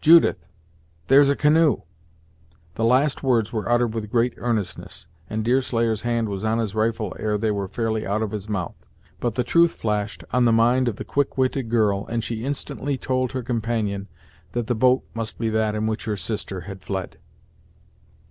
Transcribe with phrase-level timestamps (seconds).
[0.00, 0.48] Judith,
[1.08, 1.82] there's a canoe!"
[2.76, 7.14] The last words were uttered with great earnestness, and Deerslayer's hand was on his rifle
[7.18, 8.86] ere they were fairly out of his mouth.
[9.20, 12.96] But the truth flashed on the mind of the quick witted girl, and she instantly
[12.96, 14.08] told her companion
[14.52, 17.18] that the boat must be that in which her sister had fled.